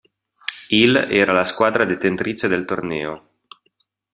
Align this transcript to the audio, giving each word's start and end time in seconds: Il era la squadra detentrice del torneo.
Il 0.69 0.95
era 0.97 1.31
la 1.31 1.43
squadra 1.43 1.85
detentrice 1.85 2.47
del 2.47 2.65
torneo. 2.65 3.29